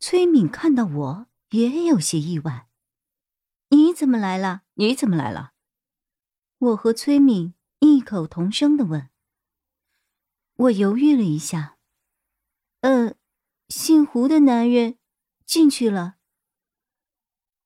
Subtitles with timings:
[0.00, 2.68] 崔敏看到我也有些意外，
[3.70, 4.62] 你怎么来了？
[4.74, 5.54] 你怎么来了？
[6.58, 9.10] 我和崔敏异口同声的问。
[10.54, 11.78] 我犹豫了一下，
[12.80, 13.16] 呃，
[13.68, 14.98] 姓胡的男人
[15.44, 16.16] 进去了。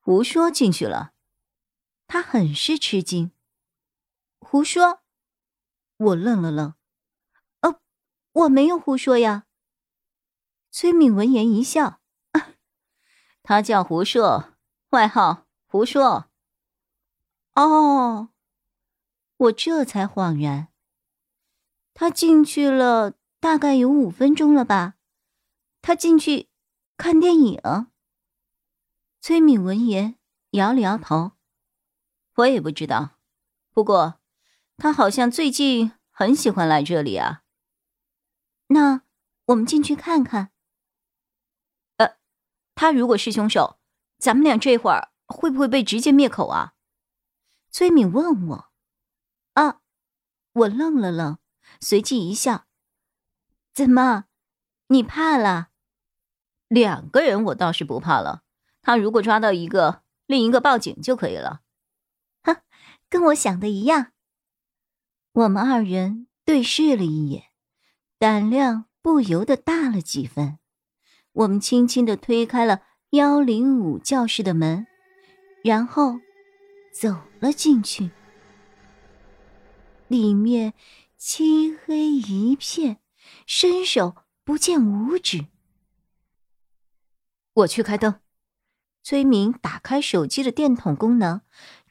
[0.00, 1.12] 胡说进去了，
[2.06, 3.32] 他很是吃惊。
[4.40, 5.02] 胡说？
[5.96, 6.74] 我愣了愣，
[7.60, 7.80] 呃，
[8.32, 9.46] 我没有胡说呀。
[10.70, 12.01] 崔敏闻言一笑。
[13.42, 14.52] 他叫胡硕，
[14.90, 16.30] 外号胡硕。
[17.54, 18.28] 哦，
[19.36, 20.68] 我这才恍然。
[21.94, 24.94] 他进去了，大概有五分钟了吧？
[25.82, 26.48] 他进去
[26.96, 27.60] 看电影。
[29.20, 30.16] 崔敏闻言
[30.52, 31.32] 摇了摇头，
[32.36, 33.18] 我也不知道。
[33.72, 34.20] 不过，
[34.76, 37.42] 他好像最近很喜欢来这里啊。
[38.68, 39.02] 那
[39.46, 40.52] 我们进去看看。
[42.74, 43.78] 他如果是凶手，
[44.18, 46.74] 咱们俩这会儿会不会被直接灭口啊？
[47.70, 48.72] 崔敏问我。
[49.54, 49.80] 啊，
[50.52, 51.38] 我愣了愣，
[51.80, 52.66] 随即一笑。
[53.72, 54.24] 怎么，
[54.88, 55.68] 你怕了？
[56.68, 58.42] 两个人我倒是不怕了。
[58.80, 61.60] 他如果抓到一个，另一个报警就可以了。
[62.42, 62.62] 哈，
[63.08, 64.12] 跟我想的一样。
[65.32, 67.52] 我们二人对视了一眼，
[68.18, 70.58] 胆量不由得大了几分。
[71.32, 74.86] 我们轻轻的推开了幺零五教室的门，
[75.64, 76.20] 然后
[76.92, 78.10] 走了进去。
[80.08, 80.74] 里面
[81.16, 82.98] 漆黑一片，
[83.46, 85.46] 伸手不见五指。
[87.54, 88.20] 我去开灯。
[89.04, 91.40] 崔明打开手机的电筒功能，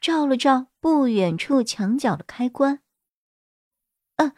[0.00, 2.80] 照了照不远处墙角的开关。
[4.16, 4.32] 呃，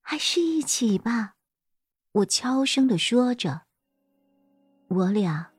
[0.00, 1.34] 还是一起吧，
[2.12, 3.65] 我悄声的说着。
[4.88, 5.50] 我俩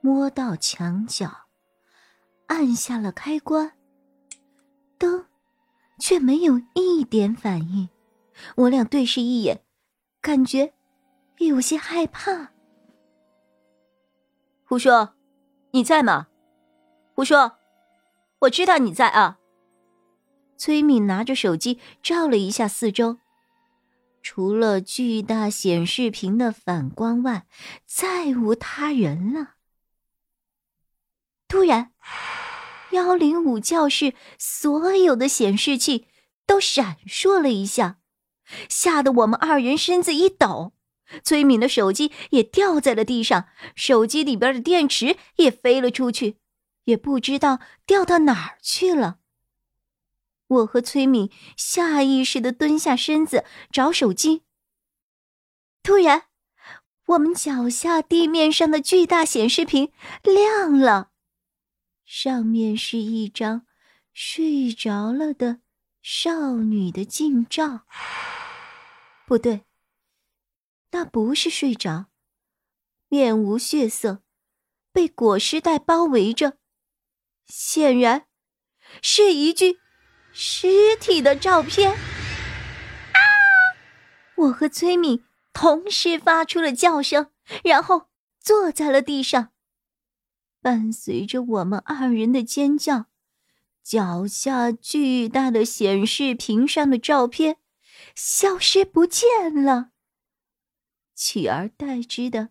[0.00, 1.30] 摸到墙角，
[2.46, 3.72] 按下了开关，
[4.98, 5.26] 灯
[5.98, 7.88] 却没有一点反应。
[8.56, 9.64] 我俩对视一眼，
[10.20, 10.72] 感觉
[11.38, 12.52] 有些害怕。
[14.64, 15.14] 胡说，
[15.72, 16.28] 你在吗？
[17.14, 17.58] 胡说，
[18.40, 19.38] 我知道你在啊。
[20.56, 23.18] 崔敏拿着手机照了一下四周。
[24.22, 27.46] 除了巨大显示屏的反光外，
[27.84, 29.54] 再无他人了。
[31.48, 31.92] 突然，
[32.92, 36.06] 幺零五教室所有的显示器
[36.46, 37.98] 都闪烁了一下，
[38.68, 40.72] 吓得我们二人身子一抖。
[41.24, 46.36] 崔敏的手机也掉在了地上，手机里边的电池也飞了出去，
[46.84, 49.18] 也不知道掉到哪儿去了。
[50.52, 54.42] 我和崔敏下意识的蹲下身子找手机。
[55.82, 56.28] 突然，
[57.06, 59.90] 我们脚下地面上的巨大显示屏
[60.22, 61.10] 亮了，
[62.04, 63.66] 上面是一张
[64.12, 65.60] 睡着了的
[66.02, 67.86] 少女的近照。
[69.26, 69.64] 不对，
[70.90, 72.06] 那不是睡着，
[73.08, 74.22] 面无血色，
[74.92, 76.58] 被裹尸袋包围着，
[77.46, 78.26] 显然
[79.00, 79.80] 是一具。
[80.32, 81.92] 尸体的照片！
[81.92, 83.18] 啊！
[84.36, 85.22] 我和崔敏
[85.52, 87.30] 同时发出了叫声，
[87.62, 88.08] 然后
[88.40, 89.52] 坐在了地上。
[90.62, 93.06] 伴随着我们二人的尖叫，
[93.82, 97.58] 脚下巨大的显示屏上的照片
[98.14, 99.90] 消失不见了，
[101.14, 102.50] 取而代之的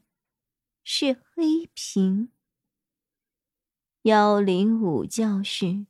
[0.83, 2.31] 是黑屏。
[4.03, 5.87] 幺零五教室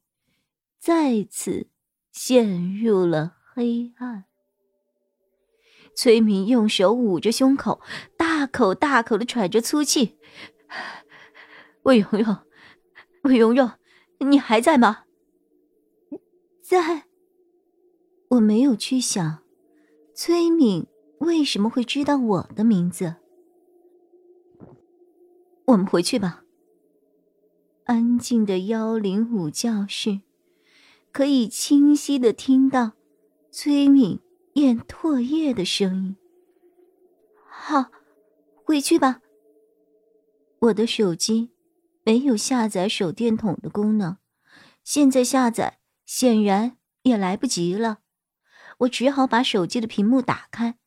[0.80, 1.71] 再次。
[2.12, 4.26] 陷入了黑暗。
[5.96, 7.82] 崔敏用手捂着胸口，
[8.18, 10.18] 大口大口的喘着粗气。
[11.84, 12.38] 魏蓉蓉，
[13.24, 13.72] 魏蓉蓉，
[14.20, 15.06] 你还在吗？
[16.62, 17.06] 在。
[18.30, 19.44] 我没有去想，
[20.16, 20.88] 崔敏
[21.20, 23.16] 为什么会知道我的名字。
[25.66, 26.44] 我们回去吧。
[27.84, 30.22] 安静的幺零五教室。
[31.12, 32.94] 可以清晰的听到
[33.52, 34.20] 崔敏
[34.54, 36.16] 咽唾液的声音。
[37.50, 37.92] 好，
[38.64, 39.22] 回去吧。
[40.60, 41.52] 我的手机
[42.04, 44.18] 没有下载手电筒的功能，
[44.84, 48.00] 现在下载显然也来不及了。
[48.80, 50.78] 我只好把手机的屏幕打开，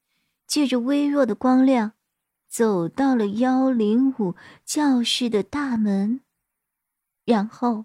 [0.46, 1.92] 借着微弱的光亮，
[2.48, 4.34] 走到了幺零五
[4.64, 6.22] 教室的大门，
[7.24, 7.84] 然后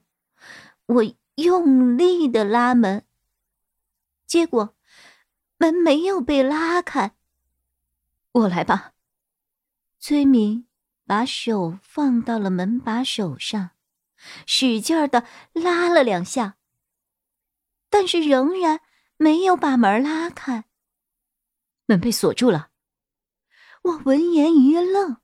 [0.85, 1.03] 我
[1.41, 3.05] 用力的拉门，
[4.25, 4.75] 结果
[5.57, 7.15] 门没有被拉开。
[8.31, 8.93] 我来吧，
[9.99, 10.67] 崔明
[11.05, 13.71] 把手放到了门把手上，
[14.45, 16.57] 使劲儿的拉了两下，
[17.89, 18.81] 但是仍然。
[19.21, 20.63] 没有把门拉开，
[21.87, 22.71] 门被锁住了。
[23.81, 25.17] 我闻言一愣，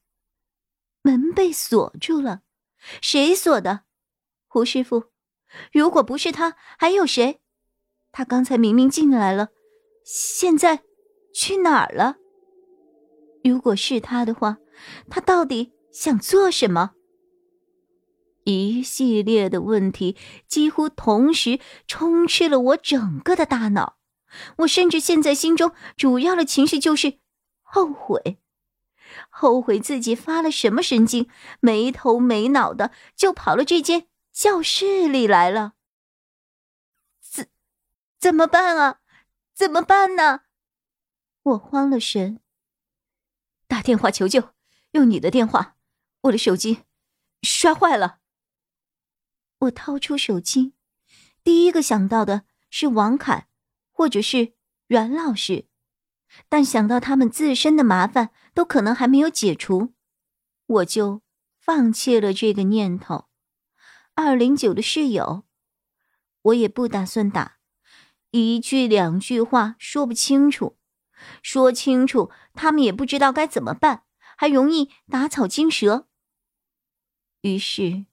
[1.02, 2.42] 门被锁住了，
[3.02, 3.86] 谁锁的？
[4.48, 5.14] 胡师傅？
[5.72, 7.42] 如果不是他，还有谁？
[8.12, 9.50] 他刚才明明进来了，
[10.04, 10.84] 现在
[11.34, 12.16] 去哪儿了？
[13.44, 14.58] 如果是他的话，
[15.10, 16.92] 他到底想做什么？
[18.44, 20.16] 一系列的问题
[20.48, 23.98] 几乎同时充斥了我整个的大脑，
[24.60, 27.20] 我甚至现在心中主要的情绪就是
[27.64, 28.38] 后悔，
[29.30, 31.28] 后悔自己发了什么神经，
[31.60, 35.76] 没头没脑的就跑了这间教室里来了。
[37.22, 37.48] 怎
[38.20, 39.00] 怎么办啊？
[39.54, 40.42] 怎么办呢？
[41.42, 42.42] 我慌了神，
[43.66, 44.54] 打电话求救，
[44.92, 45.78] 用你的电话，
[46.24, 46.84] 我的手机
[47.44, 48.20] 摔坏了。
[49.60, 50.74] 我掏出手机，
[51.42, 53.48] 第一个想到的是王凯，
[53.94, 54.54] 或者是
[54.88, 55.70] 阮老师，
[56.50, 59.94] 但想到他们自身的麻烦都可能还没有解除，
[60.66, 61.22] 我就
[61.58, 63.30] 放弃了这个念头。
[64.16, 65.46] 二零九的室友，
[66.42, 67.60] 我也不打算打，
[68.32, 70.78] 一句两句话说不清楚，
[71.44, 74.06] 说清楚他们也不知道该怎么办，
[74.38, 76.08] 还容易打草惊蛇。
[77.42, 78.08] 于是。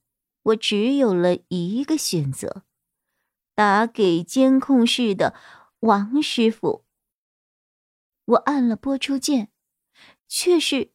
[0.47, 2.65] 我只有了一个选择，
[3.55, 5.33] 打给监控室的
[5.79, 6.83] 王师傅。
[8.25, 9.53] 我按了播出键，
[10.27, 10.91] 却是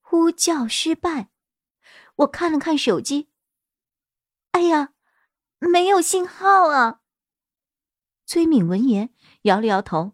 [0.00, 1.30] 呼叫失败。
[2.16, 3.29] 我看了看手机，
[4.52, 4.92] 哎呀，
[5.58, 7.00] 没有信号啊！
[8.26, 10.12] 崔敏闻言摇了摇头，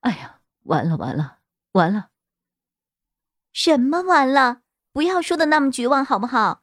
[0.00, 1.38] 哎呀，完了完了
[1.72, 2.10] 完了！
[3.52, 4.62] 什么完了？
[4.92, 6.62] 不要说的那么绝望，好不好？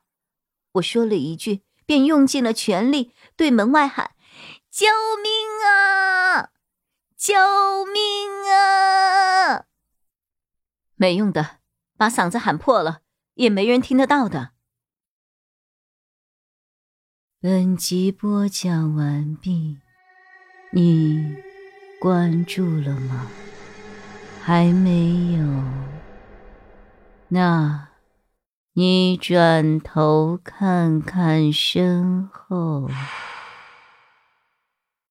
[0.74, 4.16] 我说了一句，便用尽了全力对门外喊
[4.72, 4.88] ：“救
[5.22, 5.32] 命
[5.70, 6.50] 啊！
[7.16, 9.66] 救命啊！”
[10.96, 11.60] 没用的，
[11.96, 13.02] 把嗓子喊破了，
[13.36, 14.53] 也没人听得到的。
[17.44, 19.78] 本集播讲完毕，
[20.72, 21.36] 你
[22.00, 23.28] 关注了吗？
[24.42, 25.64] 还没有？
[27.28, 27.90] 那。
[28.76, 32.90] 你转头看看身后。